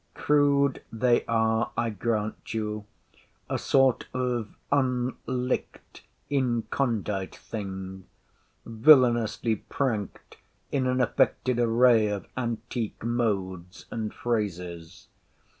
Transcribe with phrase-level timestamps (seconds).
[0.15, 10.37] Crude they are, I grant you—a sort of unlicked, incondite things—villainously pranked
[10.71, 15.07] in an affected array of antique modes and phrases.